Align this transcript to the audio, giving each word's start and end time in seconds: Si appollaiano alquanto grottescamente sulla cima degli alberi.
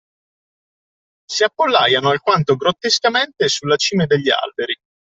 Si 1.31 1.43
appollaiano 1.43 2.09
alquanto 2.09 2.55
grottescamente 2.55 3.47
sulla 3.47 3.75
cima 3.75 4.07
degli 4.07 4.31
alberi. 4.31 4.73